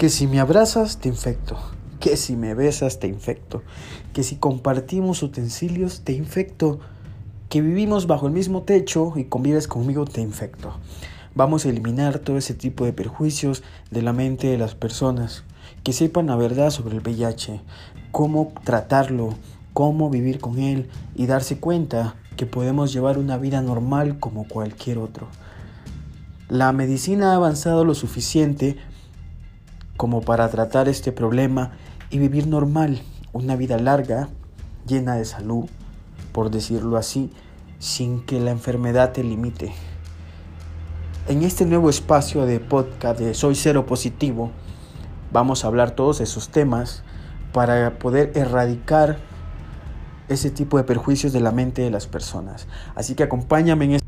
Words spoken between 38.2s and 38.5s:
que la